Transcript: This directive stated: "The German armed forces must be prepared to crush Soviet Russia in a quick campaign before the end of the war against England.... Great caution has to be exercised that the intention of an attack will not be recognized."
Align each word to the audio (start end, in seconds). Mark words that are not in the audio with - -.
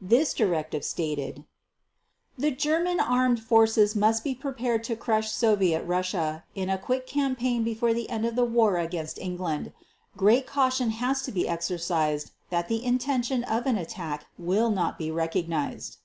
This 0.00 0.34
directive 0.34 0.84
stated: 0.84 1.44
"The 2.38 2.52
German 2.52 3.00
armed 3.00 3.42
forces 3.42 3.96
must 3.96 4.22
be 4.22 4.36
prepared 4.36 4.84
to 4.84 4.94
crush 4.94 5.32
Soviet 5.32 5.82
Russia 5.82 6.44
in 6.54 6.70
a 6.70 6.78
quick 6.78 7.08
campaign 7.08 7.64
before 7.64 7.92
the 7.92 8.08
end 8.08 8.24
of 8.24 8.36
the 8.36 8.44
war 8.44 8.76
against 8.78 9.18
England.... 9.18 9.72
Great 10.16 10.46
caution 10.46 10.90
has 10.90 11.22
to 11.22 11.32
be 11.32 11.48
exercised 11.48 12.30
that 12.50 12.68
the 12.68 12.84
intention 12.84 13.42
of 13.42 13.66
an 13.66 13.76
attack 13.76 14.26
will 14.38 14.70
not 14.70 14.96
be 14.96 15.10
recognized." 15.10 15.96